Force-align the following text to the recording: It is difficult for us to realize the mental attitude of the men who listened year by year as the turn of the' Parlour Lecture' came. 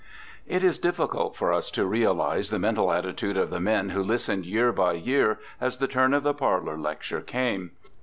It 0.47 0.63
is 0.63 0.79
difficult 0.79 1.35
for 1.35 1.53
us 1.53 1.69
to 1.69 1.85
realize 1.85 2.49
the 2.49 2.57
mental 2.57 2.91
attitude 2.91 3.37
of 3.37 3.51
the 3.51 3.59
men 3.59 3.89
who 3.89 4.01
listened 4.01 4.47
year 4.47 4.71
by 4.71 4.93
year 4.93 5.37
as 5.61 5.77
the 5.77 5.87
turn 5.87 6.15
of 6.15 6.23
the' 6.23 6.33
Parlour 6.43 6.75
Lecture' 6.79 7.21
came. 7.21 7.69